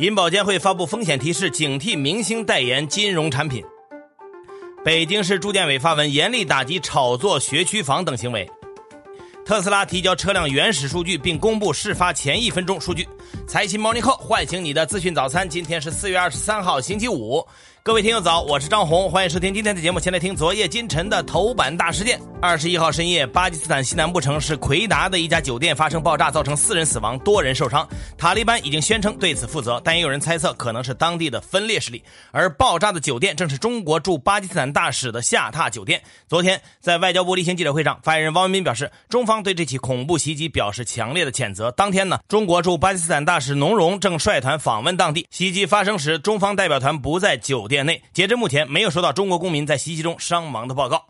[0.00, 3.62] 银保监会发布风险提示，警惕明星代言金融产品。
[4.82, 8.50] 北京市住建委发文严厉打击炒作学区房等行为。
[9.44, 13.06] 特斯拉提交车辆原始数据，并公布事发前一分钟数据。
[13.46, 15.46] 财新 Morning Call 唤醒你的资讯早餐。
[15.46, 17.46] 今天是四月二十三号，星期五。
[17.82, 19.98] 各位听友早，我是张红，欢迎收听今天的节目。
[19.98, 22.20] 先来听昨夜今晨的头版大事件。
[22.38, 27.86] 二十一号深夜，巴基斯坦西南部城市奎达的一家酒店发生爆炸，造成四人死亡，多人受伤。
[28.18, 32.02] 塔利班已经宣称对此负责，但也有人猜测可能是当地的分裂势力。
[32.32, 36.02] 而爆炸的酒店正是中国驻巴基斯坦大使的下榻酒店。
[36.28, 41.70] 昨天在外交部例行记者会上，发言人汪文斌表示，中方对这起恐怖袭击表示强烈的谴责。
[41.72, 45.26] 当天呢，中国驻巴基斯坦大使农荣正率团访问当地。
[45.30, 48.02] 袭击发生时，中方代表团不在酒店内。
[48.12, 51.06] 截至目前，没有收到中国公民在袭击中伤亡的报告。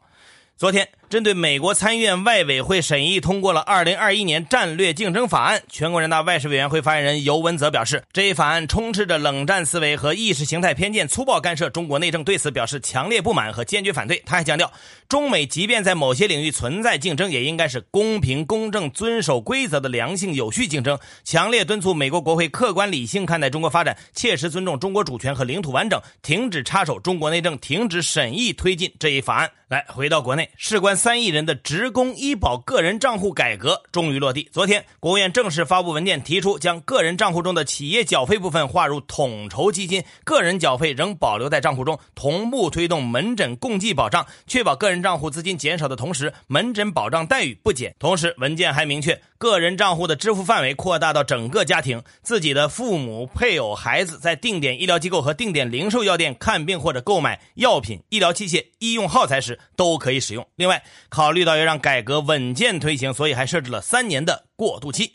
[0.57, 0.89] 昨天。
[1.11, 14.23] 针对美国参议院外委会审议通过了《二零二一年战略竞争法案》，全国人大外事委员会发言人尤文泽表示，这一法案充斥着冷战思维和意识形态偏见，粗暴干涉中国内政，对此表示强烈不满和坚决反对。
[14.25, 14.73] 他还强调，
[15.09, 20.97] 中美即便在某些领域存在竞争，也应该是公平、公正、遵守规则的良性、有序竞争。
[21.25, 29.51] 强烈敦促美国国会客观理性看待中国发展，切实尊重中国主权和领土完整，停止插手中国内政，停止审议推进这一法案。
[29.67, 31.00] 来，回到国内，事关。
[31.01, 34.51] 三亿人的职工医保个人账户改革终于落地。
[34.53, 47.97] 昨天，国务院正式发布文件，提出将个人账户中的企业缴费部分划入统筹基金，个人缴费仍保留在账户中，同步推动门诊共济保障，确保个人账户资金减少的同时，门诊保障待遇不减。
[47.99, 60.47] 同时，文件还明确，个人账户的支付范围扩大到整个家庭，自己的父母、配偶、孩子在定点医疗机构和定点零售药店看病或者购买药品、医疗器械、医用耗材时都可以使用。
[60.57, 65.15] 另外，考虑到要让改革稳健推行，所以还设置了三年的过渡期。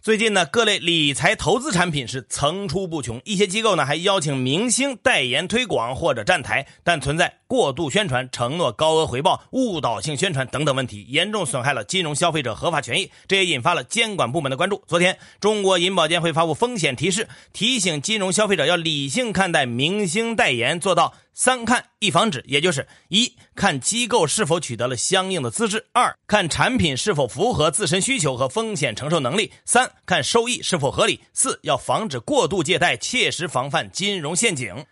[0.00, 14.82] 最近呢，各类理财投资产品是层出不穷，一些机构呢还邀请明星代言推广或者站台，但存在过度宣传、承诺高额回报、误导性宣传等等问题，严重损害了金融消费者合法权益，这也引发了监管部门的关注。
[14.86, 21.14] 昨天，中国银保监会发布风险提示，提醒金融消费者要理性看待明星代言，做到。
[21.38, 34.86] 三看一防止，也就是一看机构是否取得了相应的资质；二看产品是否符合自身需求和风险承受能力；三看收益是否合理；四要防止过度借贷，切实防范金融陷阱。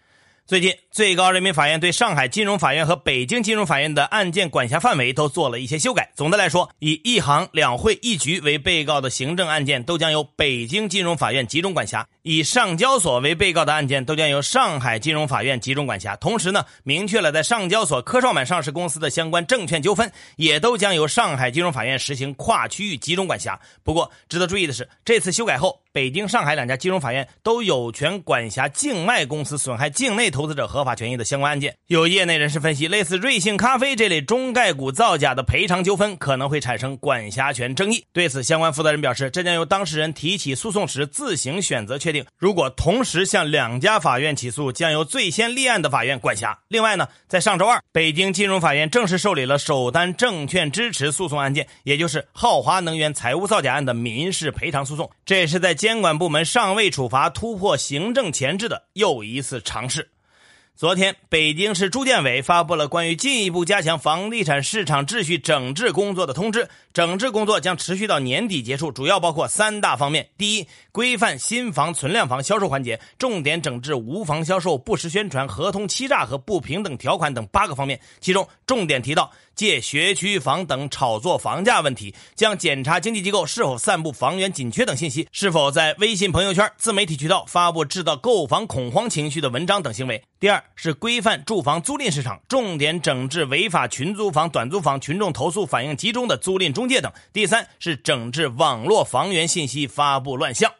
[0.47, 6.13] 最近，最高人民法院对上海金融法院和北京金融法院的案件管辖范围都做了一些修改。
[6.15, 16.17] 总的来说，以一行、两会、一局为被告的行政案件都将由北京金融法院集中管辖；以上交所为被告的案件都将由上海金融法院集中管辖。
[16.17, 23.61] 同时呢，明确了在上交所科创板上市公司的相关证券纠纷，也都将由上海金融法院实行跨区域集中管辖。
[23.83, 30.31] 不过，值得注意的是，这次修改后，北京、上海两家金融法院都有权管辖境外公司损害境内。
[30.31, 38.03] 投资者合法权益的相关案件，有业内人士分析，类似瑞幸咖啡这类中概股造假的赔偿纠纷，可能会产生管辖权争议。
[38.15, 42.25] 对此，相关负责人表示，这将由当事人提起诉讼时自行选择确定。
[42.39, 46.59] 如果同时向两家法院起诉，将由最先立案的法院管辖。
[46.69, 55.11] 另外呢，在上周二，北京金融法院正式受理了首单证券支持诉讼案件，也就是浩华能源财务造假案的民事赔偿诉讼。
[55.27, 60.14] 这也是在监管部门尚未处罚、突破行政前置的又一次尝试。
[60.77, 66.69] 昨天，北京市住建委发布了关于进一步加强房地产市场秩序整治工作的通知。
[66.93, 78.01] 整治工作将持续到年底结束，主要包括三大方面：第一，规范新房存量房销售环节，重点整治无房销售、不实宣传、合同欺诈和不平等条款等八个方面。
[78.21, 90.21] 其中，重点提到借学区房等炒作房价问题，将检查经纪机构是否散布房源紧缺等信息，是否在微信朋友圈、自媒体渠道发布制造购房恐慌情绪的文章等行为。
[90.41, 90.63] 第二。
[90.77, 97.11] 是规范住房租赁市场，重点整治违法群租房、短租房、群众投诉反映集中的租赁中介等。
[97.33, 100.71] 第三是整治网络房源信息发布乱象。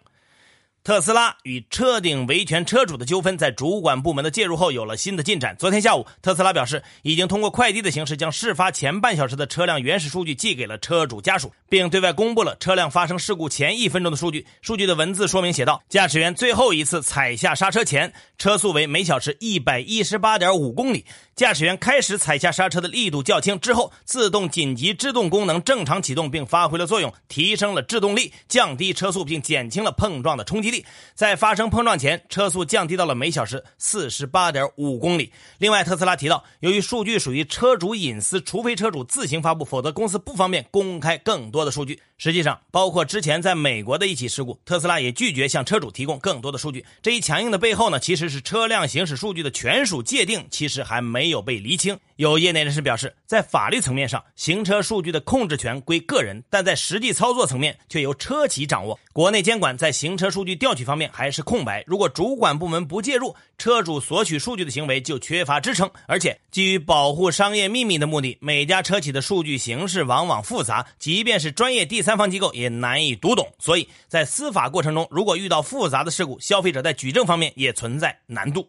[0.85, 5.57] 特斯拉与车顶维权车主的纠纷，在主管部门的介入后有了新的进展。
[5.59, 14.47] 昨天下午，特斯拉表示，已经通过快递的形式将事发前半小时的车辆原始数据寄给了车主家属，并对外公布了车辆发生事故前一分钟的数据。
[14.61, 21.07] 数据的文字说明写道：驾驶员最后一次踩下刹车前，车速为每小时一百一十八点五公里。
[21.37, 30.87] 驾驶员开始踩下刹车的力度较轻，之后自动紧急制动功能正常启动，并发挥了作用，提升了制动力，降低车速，并减轻了碰撞的冲击力。
[31.17, 35.33] 在发生碰撞前，车速降低到了每小时四十八点五公里。
[35.59, 42.01] 另外，特斯拉提到，由于数据属于车主隐私，除非车主自行发布，否则公司不方便公开更多的数据。
[42.17, 46.87] 实际上，包括之前在美国的一起事故，特斯拉也拒绝向车主提供更多的数据。
[47.03, 51.99] 这一强硬的背后呢，其实是车辆行驶数据的权属界定其实还没没有被厘清。
[52.17, 59.01] 有业内人士表示，在法律层面上，行车数据的控制权归个人，但在实际操作层面却由车企掌握。
[59.15, 61.83] 国内监管在行车数据调取方面还是空白。
[61.87, 65.91] 如果主管部门不介入，车主索取数据的行为就缺乏支撑。
[66.07, 73.51] 而且，基于保护商业秘密的目的，每家车企的数据形式往往复杂，即便是专业第三方机构也难以读懂。
[73.59, 78.69] 所以在司法过程中，如果遇到复杂的事故，消费者在举证方面也存在难度。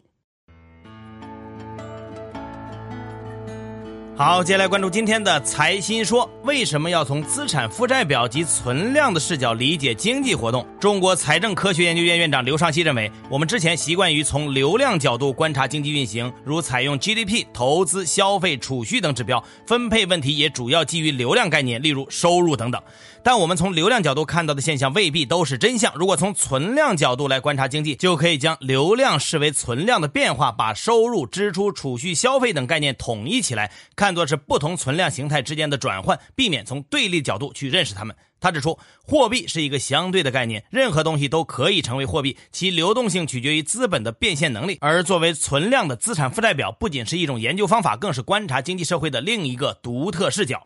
[4.17, 10.65] 好，接下来关注今天的财新说，为什么要从资产负债表及存量的视角理解经济活动？
[10.79, 22.81] 中国财政科学研究院院长刘尚希认为，我们之前习惯于从流量角度观察经济运行，如采用 GDP、投资、消费、储蓄等指标，分配问题也主要基于流量概念，例如收入等等。
[23.21, 25.91] 但我们从流量角度看到的现象未必都是真相。
[25.95, 38.15] 如果从存量角度来观察经济，就可以将流量视为存量的变化，把收入、支出、储蓄、消费等概念统一起来看，看作是不同存量形态之间的转换，避免从对立角度去认识它们。
[38.39, 44.77] 他指出，货币是一个相对的概念，任何东西都可以成为货币，其流动性取决于资本的变现能力。
[44.79, 50.63] 而作为存量的资产负债表，不仅是一种研究方法，更是观察经济社会的另一个独特视角。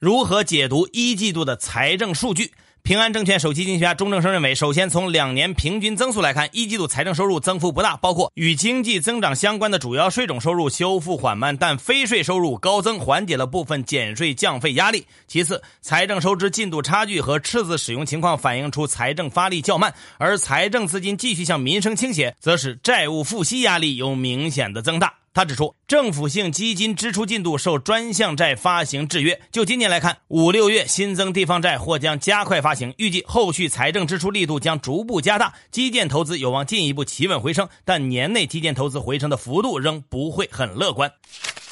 [0.00, 2.50] 如何解读一季度的财政数据？
[2.84, 15.06] 平安证券首席经济学家钟正生认为，首先从两年平均增速来看，一季度财政收入增幅不大，包括与经济增长相关的主要税种收入修复缓慢，但非税收入高增，缓解了部分减税降费压力。
[15.28, 25.14] 其次，财政收支进度差距和赤字使用情况反映出财政发力较慢，而财政资金继续向民生倾斜，则使债务付息压力有明显的增大。
[25.34, 29.40] 他指出，政府性基金支出进度受专项债发行制约。
[29.50, 41.10] 就今年来看，五六月新增地方债或将加快发行，预计后续财政支出力度将逐步加大，基建投资有望进一步企稳回升，但年内基建投资回升的幅度仍不会很乐观。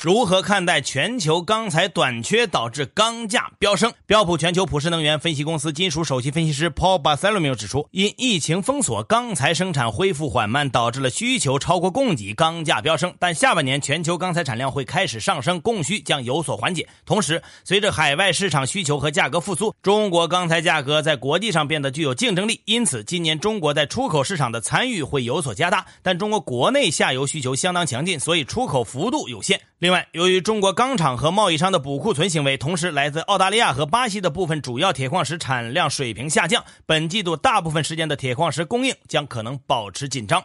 [0.02, 3.92] 如何看待全球钢材短缺导致钢价飙升？
[4.06, 13.12] 标普全球普世能源分析公司金属首席分析师 Paul Bartholomew 指出，因疫情封锁，钢材生产恢复缓慢，导致了需求超过供给，钢价飙升。
[13.18, 16.88] 但下半年全球钢材产量会开始上升，供需将有所缓解。
[17.04, 22.62] 同时，随着海外市场需求和价格复苏，中国钢材价格在国际上变得具有竞争力。
[22.64, 25.84] 因此，今年中国在出口市场的参与会有所加大。
[26.00, 29.60] 但中国国内下游需求相当强劲，所以出口幅度有限。
[29.78, 40.44] 另另外，由于中国钢厂和贸易商的补库存行为，同时来自澳大利亚和巴西的部分主要铁矿石产量水平下降，本季度大部分时间的铁矿石供应将可能保持紧张。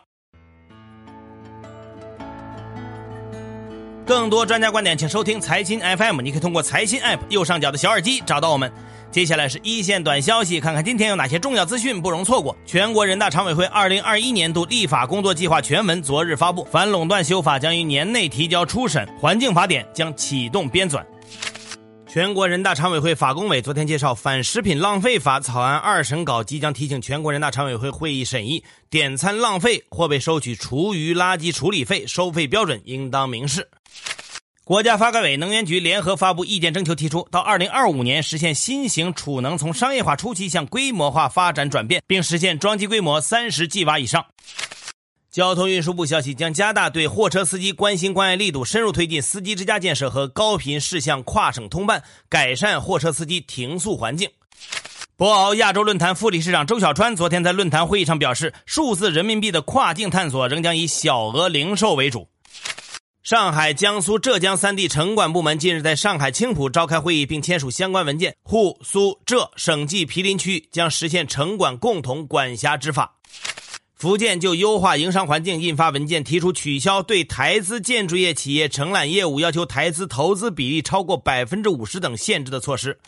[4.05, 6.21] 更多专家观点，请收听财新 FM。
[6.21, 8.71] 你可以通过财新 App 右上角的小耳机找到我们。
[9.09, 12.55] 接下来是一线短消息，看看今天有哪些重要资讯不容错过。
[12.67, 21.03] 全国人大常委会二零二一年度立法工作计划全文昨日发布，反垄断修法将于年内提交初审，环境法典将启动编纂。
[22.07, 28.63] 全国人大常委会法工委昨天介绍，反食品浪费法草案二审稿即将提请全国人大常委会会议审议。
[28.89, 33.67] 点餐浪费或被收取厨余垃圾处理费，收费标准应当明示。
[34.65, 44.25] 国家发改委、能源局联合发布意见征求，提出到二零二五年实现新型储能从商业化初期向规模化发展转变，并实现装机规模三十 G 瓦以上。
[45.29, 54.31] 交通运输部消息，将加大对货车司机关心关爱力度，深入推进司机之家建设和高频事项跨省通办，改善货车司机停诉环境。
[55.15, 62.27] 博鳌亚洲论坛副理事长周小川昨天在论坛会议上表示，数字人民币的跨境探索仍将以小额零售为主。
[63.25, 68.35] 上海、江苏、浙江三地城管部门近日在上海青浦召开会议，并签署相关文件。
[68.43, 73.15] 沪、苏、浙省际毗邻区将实现城管共同管辖执法。
[74.05, 82.99] 福建就优化营商环境印发文件，提出取消对台资建筑业企业承揽业务要求台资投资比例超过百分之五十等限制的措施。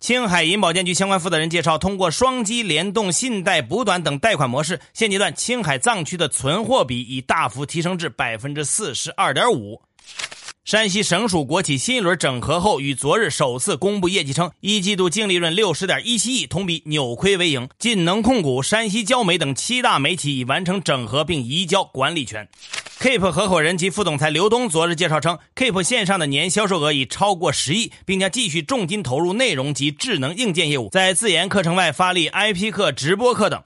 [0.00, 9.82] 青海银保监局相关负责人介绍，通过双击联动、信贷补短等贷款模式，现阶段青海藏区的存货比已大幅提升至百分之四十二点五。
[10.62, 17.66] 山西省属国企新一轮整合后，于昨日首次公布业绩，称一季度净利润六十点一七亿，同比扭亏为盈。
[17.78, 22.46] 晋能控股、山西焦煤等七大煤企已完成整合并移交管理权。
[23.00, 33.62] Keep 合伙人及副总裁刘东昨日介绍称，Keep 线上的年销售额已超过十亿，并将继续重金投入内容及智能硬件业务，在自研课程外发力 IP 课、直播课等。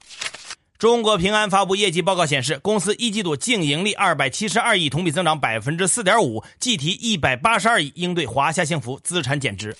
[0.85, 9.75] 中国平安发布业绩报告显示，公司一季度净盈利二百七十二亿，同比增长百分之四点五，计提一百八十二亿，应对华夏幸福资产减值。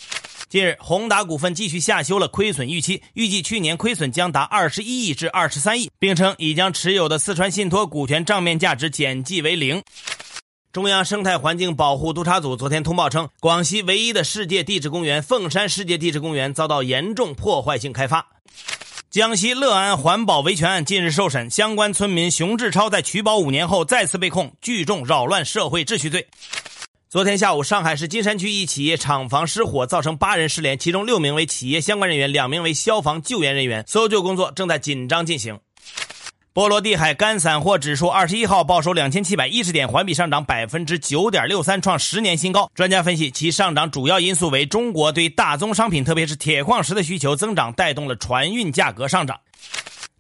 [0.50, 9.84] 近日，宏达股份继续下修了亏损预期，预计去年亏损将达二十一亿至二十三亿，并称已将持有的四川信托股权账面价值减记为零。
[10.74, 18.28] 中央生态环境保护督察组昨天通报称，广西唯一的世界地质公园凤山世界地质公园遭到严重破坏性开发。
[19.16, 26.28] 江西乐安环保维权案近日受审，相关村民熊志超在取保五年后再次被控聚众扰乱社会秩序罪。
[27.08, 33.86] 昨天下午，上海市金山区一企业厂房失火，造成八人失联，其中六名为企业相关人员，两名为消防救援人员。
[33.88, 35.58] 搜救工作正在紧张进行。
[36.56, 42.72] 波罗的海干散货指数二十一号报收两千七百一十点，环比上涨百分之九点六三，创十年新高。
[42.74, 49.42] 专家分析，其上涨主要因素为中国对大宗商品，特别是铁矿石的需求增长，带动了船运价格上涨。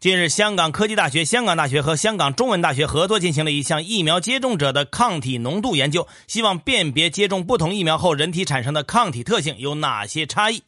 [0.01, 10.63] 近日，香港科技大学、香港大学和香港中文大学合作进行了一项疫苗接种者的抗体浓度研究，希望辨别接种不同疫苗后人体产生的抗体特性有哪些差异。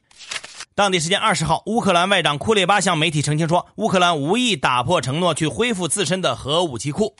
[0.77, 7.15] 当地时间二十号，乌克兰外长库列巴向媒体澄清说，乌克兰无意打破承诺去恢复自身的核武器库。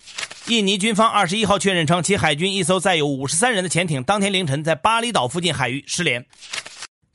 [0.46, 6.24] 印尼军方二十一号确认称，其海军一艘载有五十三人的潜艇当天凌晨在巴厘岛附近海域失联。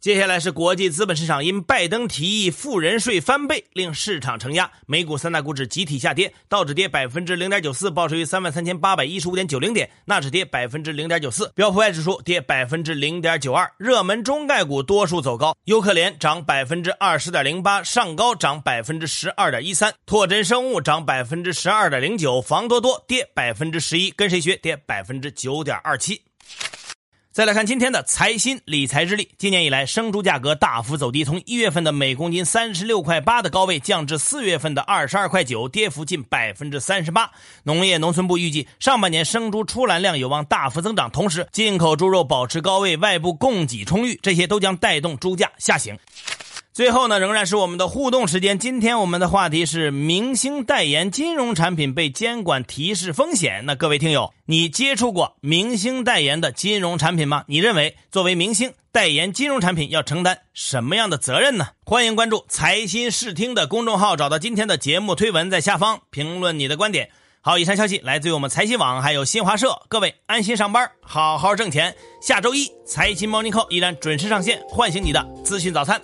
[0.03, 26.21] 接下来是国际资本市场，因拜登提议富人税翻倍，令市场承压，美股三大股指集体下跌，道指跌百分之零点九四，报收于三万三千八百一十五点九零点，纳指跌百分之零点九四，标普外指数跌百分之零点九二，热门中概股多数走高，优客联涨百分之二十点零八，上高涨百分之十二点一三，拓真生物涨百分之十二点零九，房多多跌百分之十一，跟谁学跌百分之九点二七。
[27.33, 29.27] 再来看今天的财新理财日历。
[29.39, 37.31] 今年以来，生猪价格大幅走低，从一月份的每公斤三十六块八的高位降至四月份的二十二块九，跌幅近百分之三十八。
[37.63, 45.99] 农业农村部预计，上半年生猪出栏量有望大幅增长，同时进口猪肉保持高位，外部供给充裕，这些都将带动猪价下行。
[46.75, 48.59] 最后呢，仍然是我们的互动时间。
[48.59, 53.67] 今天我们的话题是明星代言金融产品被监管提示风险。
[53.67, 57.45] 那各位听友，你接触过明星代言的金融产品吗？
[57.47, 61.69] 你认为作为明星代言金融产品要承担什么样的责任呢？
[61.85, 67.11] 欢迎关注财新视听的公众号，找到今天的节目推文，在下方评论你的观点。
[67.43, 69.83] 好，以上消息来自于我们财新网，还有新华社。
[69.89, 71.95] 各位安心上班，好好挣钱。
[72.23, 76.01] 下周一财新 Morning Call 依然准时上线，唤醒你的资讯早餐。